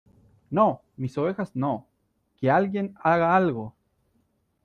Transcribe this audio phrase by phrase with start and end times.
[0.49, 1.87] ¡No, mis ovejas no!¡
[2.37, 3.75] que alguien haga algo!